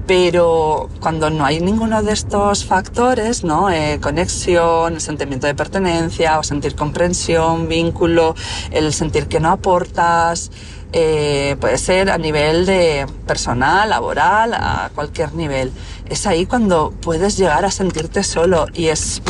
Pero 0.06 0.90
cuando 1.00 1.30
no 1.30 1.47
hay 1.47 1.61
ninguno 1.61 2.02
de 2.02 2.12
estos 2.12 2.66
factores, 2.66 3.42
¿no? 3.42 3.71
Eh, 3.71 3.99
conexión, 4.02 4.94
el 4.94 5.00
sentimiento 5.00 5.47
de 5.47 5.54
pertenencia, 5.54 6.38
o 6.38 6.42
sentir 6.42 6.75
comprensión, 6.75 7.68
vínculo, 7.68 8.35
el 8.71 8.92
sentir 8.92 9.28
que 9.28 9.40
no 9.40 9.50
aportas, 9.50 10.50
eh, 10.92 11.56
puede 11.59 11.78
ser 11.78 12.11
a 12.11 12.18
nivel 12.18 12.66
de 12.66 13.06
personal, 13.26 13.88
laboral, 13.88 14.52
a 14.52 14.90
cualquier 14.94 15.33
nivel. 15.35 15.73
Es 16.06 16.26
ahí 16.26 16.44
cuando 16.44 16.92
puedes 17.00 17.38
llegar 17.38 17.64
a 17.64 17.71
sentirte 17.71 18.23
solo 18.23 18.66
y 18.75 18.88
es 18.88 19.23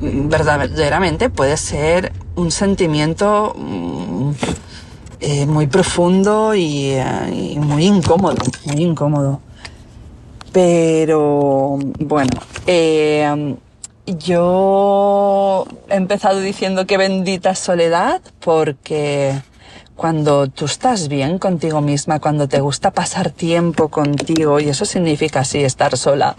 verdaderamente 0.00 1.30
puede 1.30 1.56
ser 1.56 2.12
un 2.36 2.50
sentimiento 2.50 3.54
mm, 3.56 4.30
eh, 5.20 5.46
muy 5.46 5.66
profundo 5.66 6.54
y, 6.54 6.92
eh, 6.92 7.52
y, 7.54 7.58
muy 7.58 7.86
incómodo, 7.86 8.36
muy 8.64 8.82
incómodo. 8.82 9.40
Pero 10.52 11.78
bueno, 11.98 12.30
eh, 12.66 13.56
yo 14.06 15.66
he 15.88 15.96
empezado 15.96 16.40
diciendo 16.40 16.86
que 16.86 16.96
bendita 16.96 17.54
soledad 17.54 18.22
porque 18.40 19.34
cuando 19.98 20.46
tú 20.46 20.66
estás 20.66 21.08
bien 21.08 21.40
contigo 21.40 21.80
misma, 21.80 22.20
cuando 22.20 22.46
te 22.46 22.60
gusta 22.60 22.92
pasar 22.92 23.30
tiempo 23.30 23.88
contigo, 23.88 24.60
y 24.60 24.68
eso 24.68 24.84
significa 24.84 25.42
sí, 25.42 25.64
estar 25.64 25.96
sola, 25.96 26.36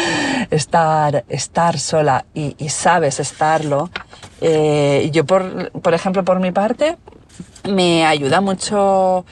estar, 0.50 1.22
estar 1.28 1.78
sola 1.78 2.24
y, 2.32 2.56
y 2.56 2.70
sabes 2.70 3.20
estarlo, 3.20 3.90
eh, 4.40 5.10
yo, 5.12 5.26
por, 5.26 5.70
por 5.72 5.92
ejemplo, 5.92 6.24
por 6.24 6.40
mi 6.40 6.52
parte, 6.52 6.96
me 7.68 8.06
ayuda 8.06 8.40
mucho 8.40 9.26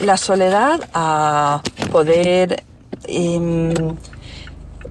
la 0.00 0.16
soledad 0.16 0.80
a 0.94 1.60
poder 1.92 2.64
eh, 3.06 3.74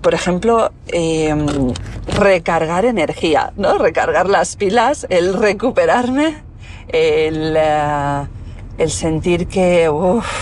por 0.02 0.14
ejemplo, 0.14 0.72
em, 0.90 1.74
recargar 2.20 2.86
energía, 2.86 3.52
¿no? 3.58 3.80
Recargar 3.80 4.30
las 4.30 4.56
pilas, 4.56 5.08
el 5.10 5.34
recuperarme, 5.34 6.44
el, 6.90 7.56
eh, 7.58 8.28
el 8.77 8.91
sentir 8.91 9.48
que 9.48 9.89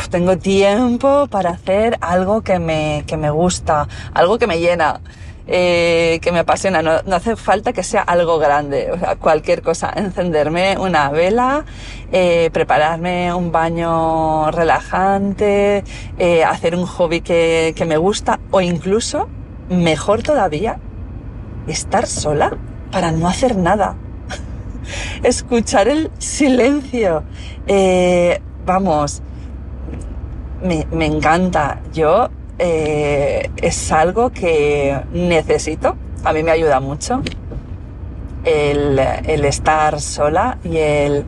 tengo 0.09 0.37
tiempo 0.37 1.27
para 1.27 1.51
hacer 1.51 1.97
algo 2.01 2.41
que 2.41 2.59
me, 2.59 3.03
que 3.07 3.17
me 3.17 3.29
gusta, 3.29 3.87
algo 4.13 4.37
que 4.37 4.47
me 4.47 4.59
llena. 4.59 5.01
Eh, 5.45 6.19
que 6.21 6.31
me 6.31 6.39
apasiona. 6.39 6.81
No, 6.81 7.01
no, 7.05 7.17
hace 7.17 7.35
falta 7.35 7.73
que 7.73 7.83
sea 7.83 8.01
algo 8.01 8.39
grande, 8.39 8.91
o 8.93 8.97
sea, 8.97 9.17
cualquier 9.17 9.61
cosa. 9.61 9.91
Encenderme 9.93 10.77
una 10.77 11.09
vela, 11.09 11.65
eh, 12.13 12.49
prepararme 12.53 13.33
un 13.33 13.51
baño 13.51 14.51
relajante, 14.51 15.83
eh, 16.17 16.43
hacer 16.45 16.75
un 16.75 16.85
hobby 16.85 17.19
que, 17.19 17.73
que 17.75 17.83
me 17.83 17.97
gusta 17.97 18.39
o 18.51 18.61
incluso, 18.61 19.27
mejor 19.69 20.23
todavía, 20.23 20.79
estar 21.67 22.07
sola 22.07 22.55
para 22.91 23.11
no 23.11 23.27
hacer 23.27 23.57
nada. 23.57 23.97
Escuchar 25.23 25.87
el 25.87 26.11
silencio. 26.19 27.23
Eh, 27.65 28.41
vamos, 28.65 29.21
me, 30.61 30.85
me 30.91 31.05
encanta. 31.05 31.81
Yo 31.93 32.29
eh, 32.59 33.49
es 33.57 33.91
algo 33.91 34.29
que 34.29 34.99
necesito. 35.13 35.95
A 36.23 36.33
mí 36.33 36.43
me 36.43 36.51
ayuda 36.51 36.79
mucho 36.79 37.21
el, 38.43 38.99
el 38.99 39.45
estar 39.45 39.99
sola 40.01 40.57
y 40.63 40.77
el 40.77 41.25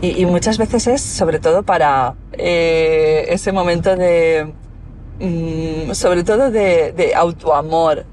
y, 0.00 0.24
muchas 0.26 0.58
veces 0.58 0.86
es 0.86 1.00
sobre 1.00 1.38
todo 1.38 1.62
para 1.62 2.14
eh, 2.32 3.26
ese 3.28 3.52
momento 3.52 3.94
de 3.94 4.52
mm, 5.20 5.92
sobre 5.92 6.24
todo 6.24 6.50
de, 6.50 6.92
de 6.92 7.14
autoamor 7.14 8.04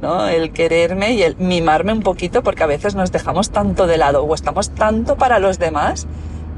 ¿no? 0.00 0.26
El 0.28 0.52
quererme 0.52 1.12
y 1.12 1.22
el 1.22 1.36
mimarme 1.36 1.92
un 1.92 2.02
poquito 2.02 2.42
porque 2.42 2.62
a 2.62 2.66
veces 2.66 2.94
nos 2.94 3.12
dejamos 3.12 3.50
tanto 3.50 3.86
de 3.86 3.98
lado 3.98 4.22
o 4.24 4.34
estamos 4.34 4.70
tanto 4.70 5.16
para 5.16 5.38
los 5.38 5.58
demás, 5.58 6.06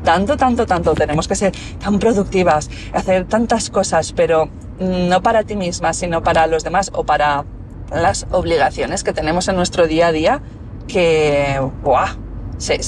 tanto, 0.05 0.37
tanto, 0.37 0.67
tanto, 0.67 0.95
tenemos 0.95 1.29
que 1.29 1.35
ser 1.35 1.53
tan 1.79 1.99
productivas, 1.99 2.71
hacer 2.93 3.27
tantas 3.27 3.71
cosas, 3.71 4.13
pero 4.13 4.49
no 4.79 5.23
para 5.23 5.45
ti 5.45 5.57
misma, 5.57 5.93
sino 5.93 6.23
para 6.23 6.47
los 6.47 6.65
demás 6.65 6.91
o 6.95 7.05
para 7.05 7.45
las 7.93 8.27
obligaciones 8.31 9.05
que 9.05 9.13
tenemos 9.13 9.49
en 9.49 9.57
nuestro 9.57 9.87
día 9.87 10.09
a 10.09 10.13
día 10.13 10.43
que, 10.87 11.61
¡buah! 11.83 12.17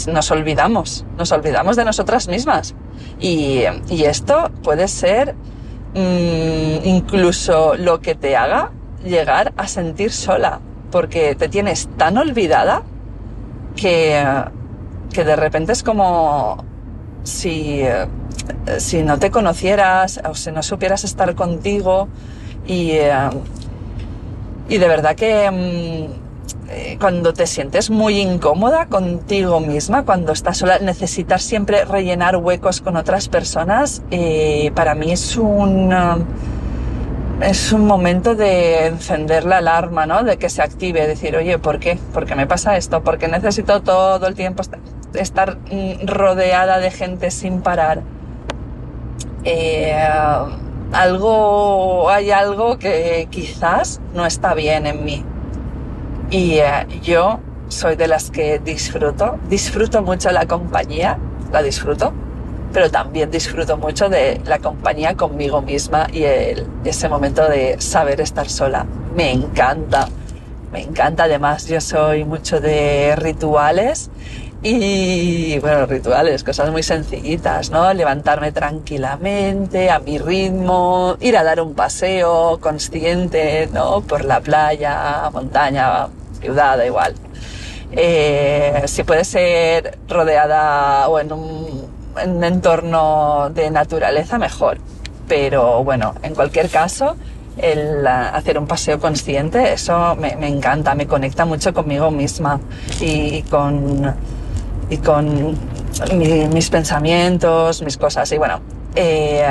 nos 0.08 0.30
olvidamos, 0.30 1.04
nos 1.16 1.32
olvidamos 1.32 1.76
de 1.76 1.84
nosotras 1.84 2.28
mismas. 2.28 2.74
Y, 3.20 3.62
esto 3.88 4.50
puede 4.62 4.88
ser 4.88 5.34
mmm, 5.94 6.84
incluso 6.84 7.74
lo 7.76 8.00
que 8.00 8.14
te 8.14 8.36
haga 8.36 8.72
llegar 9.04 9.52
a 9.56 9.66
sentir 9.68 10.12
sola, 10.12 10.60
porque 10.90 11.34
te 11.34 11.48
tienes 11.48 11.88
tan 11.96 12.18
olvidada 12.18 12.82
que, 13.76 14.24
que 15.12 15.24
de 15.24 15.36
repente 15.36 15.72
es 15.72 15.82
como 15.82 16.64
si, 17.22 17.82
si 18.78 19.02
no 19.02 19.18
te 19.18 19.30
conocieras 19.30 20.20
o 20.28 20.34
si 20.34 20.52
no 20.52 20.62
supieras 20.62 21.04
estar 21.04 21.34
contigo. 21.34 22.08
Y, 22.66 22.92
y 24.68 24.78
de 24.78 24.88
verdad 24.88 25.16
que 25.16 26.08
cuando 26.98 27.32
te 27.32 27.46
sientes 27.46 27.90
muy 27.90 28.20
incómoda 28.20 28.86
contigo 28.86 29.60
misma, 29.60 30.04
cuando 30.04 30.32
estás 30.32 30.58
sola, 30.58 30.78
necesitas 30.78 31.42
siempre 31.42 31.84
rellenar 31.84 32.36
huecos 32.36 32.80
con 32.80 32.96
otras 32.96 33.28
personas, 33.28 34.02
para 34.74 34.94
mí 34.94 35.12
es 35.12 35.36
un 35.36 35.92
es 37.42 37.72
un 37.72 37.86
momento 37.86 38.34
de 38.34 38.86
encender 38.86 39.44
la 39.44 39.58
alarma, 39.58 40.06
¿no? 40.06 40.22
De 40.22 40.36
que 40.38 40.48
se 40.48 40.62
active, 40.62 41.06
decir, 41.06 41.36
oye, 41.36 41.58
¿por 41.58 41.78
qué? 41.78 41.98
¿Por 42.12 42.24
qué 42.24 42.34
me 42.36 42.46
pasa 42.46 42.76
esto? 42.76 43.02
¿Por 43.02 43.18
qué 43.18 43.28
necesito 43.28 43.82
todo 43.82 44.26
el 44.26 44.34
tiempo 44.34 44.62
estar 45.14 45.58
rodeada 46.04 46.78
de 46.78 46.90
gente 46.90 47.30
sin 47.30 47.60
parar? 47.60 48.02
Eh, 49.44 49.92
algo, 50.92 52.08
hay 52.10 52.30
algo 52.30 52.78
que 52.78 53.26
quizás 53.30 54.00
no 54.14 54.24
está 54.24 54.54
bien 54.54 54.86
en 54.86 55.04
mí. 55.04 55.24
Y 56.30 56.58
eh, 56.58 56.86
yo 57.02 57.40
soy 57.68 57.96
de 57.96 58.06
las 58.06 58.30
que 58.30 58.58
disfruto, 58.60 59.38
disfruto 59.48 60.02
mucho 60.02 60.30
la 60.30 60.46
compañía, 60.46 61.18
la 61.50 61.62
disfruto, 61.62 62.12
pero 62.72 62.90
también 62.90 63.30
disfruto 63.30 63.76
mucho 63.76 64.08
de 64.08 64.40
la 64.46 64.58
compañía 64.58 65.14
conmigo 65.14 65.62
misma 65.62 66.06
y 66.12 66.24
el, 66.24 66.66
ese 66.84 67.08
momento 67.08 67.48
de 67.48 67.80
saber 67.80 68.20
estar 68.20 68.48
sola. 68.48 68.86
Me 69.14 69.30
encanta, 69.32 70.08
me 70.72 70.82
encanta. 70.82 71.24
Además, 71.24 71.66
yo 71.66 71.80
soy 71.80 72.24
mucho 72.24 72.60
de 72.60 73.14
rituales 73.16 74.10
y, 74.62 75.58
bueno, 75.58 75.86
rituales, 75.86 76.44
cosas 76.44 76.70
muy 76.70 76.84
sencillitas, 76.84 77.70
¿no? 77.70 77.92
Levantarme 77.92 78.52
tranquilamente, 78.52 79.90
a 79.90 79.98
mi 79.98 80.18
ritmo, 80.18 81.16
ir 81.20 81.36
a 81.36 81.42
dar 81.42 81.60
un 81.60 81.74
paseo 81.74 82.58
consciente, 82.60 83.68
¿no? 83.72 84.02
Por 84.02 84.24
la 84.24 84.40
playa, 84.40 85.28
montaña, 85.32 86.06
ciudad, 86.40 86.76
da 86.76 86.86
igual. 86.86 87.14
Eh, 87.94 88.84
si 88.86 89.02
puede 89.02 89.24
ser 89.24 89.98
rodeada 90.08 91.08
o 91.08 91.18
en 91.18 91.32
un 91.32 91.71
un 92.24 92.44
entorno 92.44 93.50
de 93.50 93.70
naturaleza 93.70 94.38
mejor. 94.38 94.78
Pero 95.28 95.82
bueno, 95.84 96.14
en 96.22 96.34
cualquier 96.34 96.68
caso, 96.68 97.16
el 97.56 98.06
hacer 98.06 98.58
un 98.58 98.66
paseo 98.66 98.98
consciente, 98.98 99.72
eso 99.72 100.16
me, 100.16 100.32
encanta, 100.48 100.94
me 100.94 101.06
conecta 101.06 101.44
mucho 101.44 101.72
conmigo 101.72 102.10
misma 102.10 102.60
y 103.00 103.42
con, 103.42 104.14
y 104.90 104.96
con 104.98 105.56
mi, 106.14 106.46
mis 106.48 106.70
pensamientos, 106.70 107.82
mis 107.82 107.96
cosas. 107.96 108.30
Y 108.32 108.38
bueno, 108.38 108.60
eh, 108.94 109.46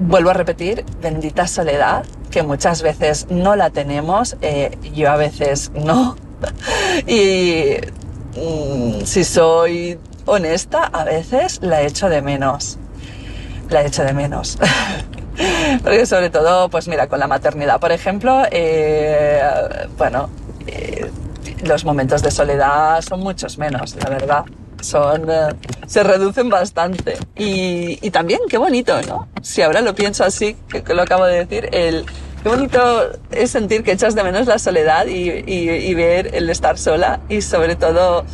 vuelvo 0.00 0.30
a 0.30 0.34
repetir, 0.34 0.84
bendita 1.00 1.46
soledad, 1.46 2.04
que 2.30 2.42
muchas 2.42 2.82
veces 2.82 3.26
no 3.30 3.56
la 3.56 3.70
tenemos, 3.70 4.36
eh, 4.42 4.76
yo 4.94 5.10
a 5.10 5.16
veces 5.16 5.72
no. 5.74 6.16
y 7.06 7.76
Mm, 8.38 9.04
si 9.04 9.24
soy 9.24 9.98
honesta, 10.24 10.84
a 10.84 11.04
veces 11.04 11.58
la 11.62 11.82
echo 11.82 12.08
de 12.08 12.22
menos. 12.22 12.78
La 13.70 13.84
echo 13.84 14.04
de 14.04 14.12
menos. 14.12 14.58
Porque 15.82 16.06
sobre 16.06 16.30
todo, 16.30 16.68
pues 16.68 16.88
mira, 16.88 17.08
con 17.08 17.18
la 17.18 17.26
maternidad, 17.26 17.80
por 17.80 17.92
ejemplo, 17.92 18.42
eh, 18.50 19.40
bueno, 19.96 20.30
eh, 20.66 21.10
los 21.64 21.84
momentos 21.84 22.22
de 22.22 22.30
soledad 22.30 23.02
son 23.02 23.20
muchos 23.20 23.58
menos, 23.58 23.96
la 23.96 24.10
verdad. 24.10 24.44
Son, 24.80 25.28
eh, 25.28 25.48
se 25.86 26.04
reducen 26.04 26.48
bastante. 26.48 27.16
Y, 27.36 28.10
también, 28.10 28.40
qué 28.48 28.58
bonito, 28.58 29.00
¿no? 29.02 29.28
Si 29.42 29.62
ahora 29.62 29.80
lo 29.80 29.94
pienso 29.94 30.24
así, 30.24 30.56
que 30.68 30.94
lo 30.94 31.02
acabo 31.02 31.24
de 31.24 31.44
decir, 31.44 31.68
el, 31.72 32.04
qué 32.48 32.54
bonito 32.56 33.10
es 33.30 33.50
sentir 33.50 33.82
que 33.82 33.92
echas 33.92 34.14
de 34.14 34.24
menos 34.24 34.46
la 34.46 34.58
soledad 34.58 35.06
y, 35.06 35.28
y, 35.30 35.68
y 35.68 35.94
ver 35.94 36.34
el 36.34 36.48
estar 36.48 36.78
sola 36.78 37.20
y 37.28 37.42
sobre 37.42 37.76
todo 37.76 38.24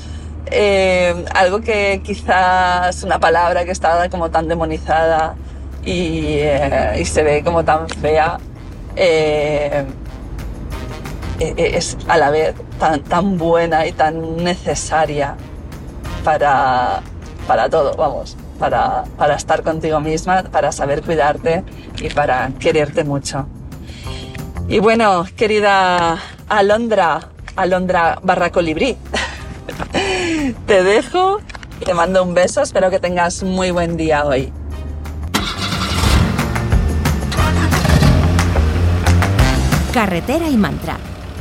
eh, 0.52 1.24
algo 1.34 1.60
que 1.60 2.00
quizás 2.04 3.02
una 3.02 3.18
palabra 3.18 3.64
que 3.64 3.72
está 3.72 4.08
como 4.10 4.30
tan 4.30 4.46
demonizada 4.46 5.34
y, 5.84 6.36
eh, 6.38 6.98
y 7.00 7.04
se 7.04 7.24
ve 7.24 7.42
como 7.42 7.64
tan 7.64 7.88
fea 7.88 8.38
eh, 8.94 9.84
e, 11.40 11.54
e, 11.56 11.76
es 11.76 11.96
a 12.06 12.16
la 12.16 12.30
vez 12.30 12.54
tan, 12.78 13.02
tan 13.02 13.36
buena 13.36 13.84
y 13.84 13.90
tan 13.90 14.36
necesaria 14.44 15.34
para, 16.22 17.00
para 17.48 17.68
todo, 17.68 17.96
vamos, 17.96 18.36
para, 18.60 19.02
para 19.18 19.34
estar 19.34 19.64
contigo 19.64 19.98
misma, 19.98 20.44
para 20.44 20.70
saber 20.70 21.02
cuidarte 21.02 21.64
y 22.00 22.10
para 22.10 22.52
quererte 22.60 23.02
mucho. 23.02 23.48
Y 24.68 24.78
bueno, 24.78 25.26
querida 25.36 26.18
Alondra, 26.48 27.28
Alondra 27.54 28.18
barra 28.22 28.50
colibrí, 28.50 28.96
te 30.66 30.82
dejo, 30.82 31.42
te 31.84 31.92
mando 31.92 32.22
un 32.22 32.32
beso, 32.32 32.62
espero 32.62 32.88
que 32.90 32.98
tengas 32.98 33.42
muy 33.42 33.70
buen 33.70 33.98
día 33.98 34.24
hoy. 34.24 34.50
Carretera 39.92 40.48
y 40.48 40.56
Mantra, 40.56 40.96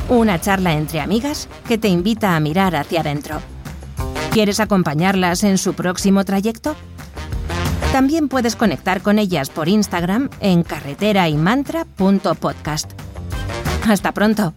una 0.08 0.38
charla 0.40 0.74
entre 0.74 1.00
amigas 1.00 1.48
que 1.66 1.78
te 1.78 1.88
invita 1.88 2.36
a 2.36 2.40
mirar 2.40 2.76
hacia 2.76 3.00
adentro. 3.00 3.40
¿Quieres 4.32 4.60
acompañarlas 4.60 5.42
en 5.44 5.56
su 5.58 5.74
próximo 5.74 6.24
trayecto? 6.24 6.76
También 7.90 8.28
puedes 8.28 8.54
conectar 8.54 9.00
con 9.00 9.18
ellas 9.18 9.48
por 9.48 9.66
Instagram 9.68 10.28
en 10.40 10.62
carreteraymantra.podcast. 10.62 13.03
Hasta 13.86 14.12
pronto. 14.12 14.54